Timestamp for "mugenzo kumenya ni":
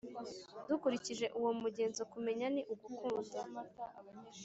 1.61-2.61